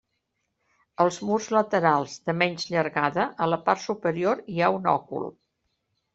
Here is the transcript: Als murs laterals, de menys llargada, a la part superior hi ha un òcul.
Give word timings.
Als 1.03 1.19
murs 1.29 1.49
laterals, 1.55 2.15
de 2.31 2.35
menys 2.39 2.65
llargada, 2.73 3.27
a 3.47 3.49
la 3.53 3.61
part 3.69 3.85
superior 3.85 4.43
hi 4.55 4.59
ha 4.61 4.73
un 4.81 4.91
òcul. 4.97 5.31